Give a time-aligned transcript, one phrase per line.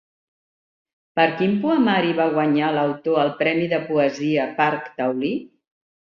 [1.19, 5.33] Per quin poemari va guanyar l'autor el Premi de Poesia Parc Taulí?